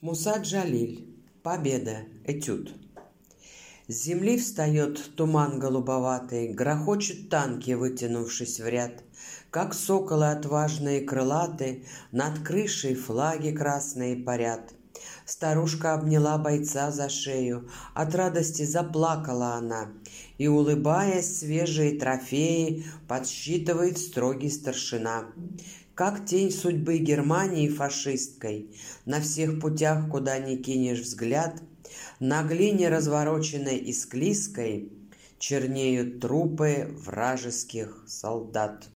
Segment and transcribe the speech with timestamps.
[0.00, 1.12] Муса Джалиль.
[1.42, 2.04] Победа.
[2.24, 2.72] Этюд.
[3.88, 9.02] С земли встает туман голубоватый, Грохочут танки, вытянувшись в ряд.
[9.50, 14.72] Как соколы отважные крылаты, Над крышей флаги красные парят.
[15.26, 19.88] Старушка обняла бойца за шею, От радости заплакала она,
[20.38, 25.26] И, улыбаясь, свежие трофеи Подсчитывает строгий старшина.
[25.94, 28.70] Как тень судьбы Германии фашисткой,
[29.04, 31.60] на всех путях, куда ни кинешь взгляд,
[32.20, 34.92] на глине развороченной и склизкой
[35.40, 38.86] чернеют трупы вражеских солдат.